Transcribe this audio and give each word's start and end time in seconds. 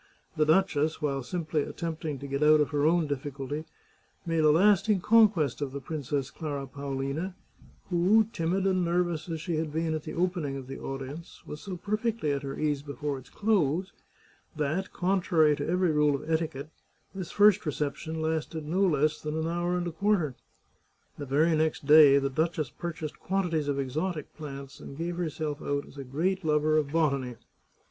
The 0.35 0.47
duchess, 0.47 0.99
while 0.99 1.21
simply 1.21 1.61
attempting 1.61 2.17
to 2.17 2.27
get 2.27 2.41
out 2.41 2.59
of 2.59 2.71
her 2.71 2.87
own 2.87 3.05
difficulty, 3.05 3.65
made 4.25 4.43
a 4.43 4.49
lasting 4.49 5.01
conquest 5.01 5.61
of 5.61 5.73
the 5.73 5.79
Princess 5.79 6.31
Clara 6.31 6.65
Paolina, 6.65 7.35
who, 7.91 8.23
timid 8.33 8.65
and 8.65 8.83
nervous 8.83 9.29
as 9.29 9.39
she 9.39 9.57
had 9.57 9.71
been 9.71 9.93
at 9.93 10.01
the 10.01 10.15
opening 10.15 10.57
of 10.57 10.65
the 10.65 10.79
audience, 10.79 11.45
was 11.45 11.61
so 11.61 11.77
perfectly 11.77 12.31
at 12.31 12.41
her 12.41 12.57
ease 12.57 12.81
before 12.81 13.19
its 13.19 13.29
close 13.29 13.93
that, 14.55 14.91
contrary 14.91 15.55
to 15.55 15.69
every 15.69 15.91
rule 15.91 16.15
of 16.15 16.27
etiquette, 16.27 16.71
this 17.13 17.29
first 17.29 17.63
reception 17.63 18.23
lasted 18.23 18.65
no 18.65 18.81
less 18.81 19.21
than 19.21 19.37
an 19.37 19.47
hour 19.47 19.77
and 19.77 19.85
a 19.85 19.91
quarter. 19.91 20.33
The 21.19 21.27
very 21.27 21.55
next 21.55 21.85
day 21.85 22.17
the 22.17 22.27
duchess 22.31 22.71
purchased 22.71 23.19
quan 23.19 23.51
tities 23.51 23.67
of 23.67 23.77
exotic 23.77 24.35
plants, 24.35 24.79
and 24.79 24.97
gave 24.97 25.17
herself 25.17 25.61
out 25.61 25.85
as 25.87 25.99
a 25.99 26.03
great 26.03 26.43
lover 26.43 26.75
of 26.79 26.91
botany. 26.91 27.35